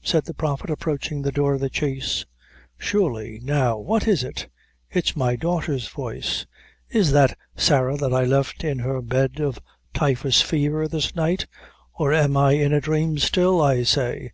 [0.00, 2.24] said the Prophet, approaching the door of the chaise.
[2.78, 4.46] "Surely now what is it?
[4.88, 6.46] It's my daughter's voice!
[6.90, 9.58] Is that Sarah that I left in her bed of
[9.92, 11.48] typhus faver this night?
[11.94, 14.30] Or, am I in a dhrame still, I say?